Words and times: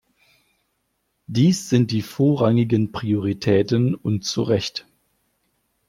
Dies 1.27 1.69
sind 1.69 1.91
die 1.91 2.01
vorrangigen 2.01 2.91
Prioritäten 2.91 3.93
und 3.93 4.23
zu 4.25 4.41
Recht. 4.41 4.87